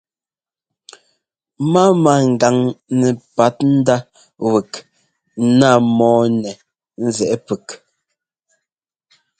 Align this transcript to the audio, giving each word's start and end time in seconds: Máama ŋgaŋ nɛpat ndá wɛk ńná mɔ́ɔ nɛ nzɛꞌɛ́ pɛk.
Máama 1.71 2.13
ŋgaŋ 2.31 2.57
nɛpat 2.99 3.55
ndá 3.73 3.95
wɛk 4.51 4.71
ńná 5.47 5.69
mɔ́ɔ 5.97 6.21
nɛ 6.41 6.51
nzɛꞌɛ́ 7.05 7.41
pɛk. 7.47 7.65